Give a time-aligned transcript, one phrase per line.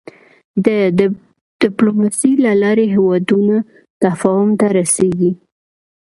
[0.65, 0.67] د
[0.99, 1.01] د
[1.61, 3.55] ډيپلوماسی له لارې هېوادونه
[4.03, 5.31] تفاهم ته رسېږي.